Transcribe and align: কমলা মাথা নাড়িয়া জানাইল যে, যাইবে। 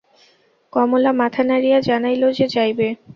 কমলা 0.73 1.11
মাথা 1.21 1.41
নাড়িয়া 1.43 1.79
জানাইল 1.81 2.23
যে, 2.37 2.45
যাইবে। 2.55 2.87